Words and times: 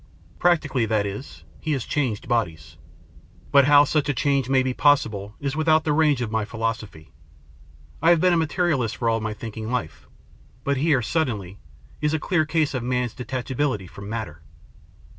Practi 0.39 0.67
cally, 0.67 0.87
that 0.87 1.05
is, 1.05 1.43
he 1.59 1.73
has 1.73 1.85
changed 1.85 2.27
bodies. 2.27 2.75
But 3.51 3.65
how 3.65 3.83
such 3.83 4.09
a 4.09 4.15
change 4.15 4.49
may 4.49 4.63
be 4.63 4.73
possible 4.73 5.35
is 5.39 5.55
without 5.55 5.83
the 5.83 5.93
range 5.93 6.23
of 6.23 6.31
my 6.31 6.43
philosophy. 6.43 7.11
I 8.01 8.09
have 8.09 8.19
been 8.19 8.33
a 8.33 8.43
materialist 8.43 8.97
for 8.97 9.09
all 9.09 9.19
my 9.21 9.35
thinking 9.35 9.69
life, 9.69 10.07
but 10.63 10.77
here, 10.77 11.03
suddenly, 11.03 11.59
is 12.01 12.15
a 12.15 12.19
clear 12.19 12.47
case 12.47 12.73
of 12.73 12.81
man's 12.81 13.13
detachability 13.13 13.87
from 13.87 14.09
matter. 14.09 14.41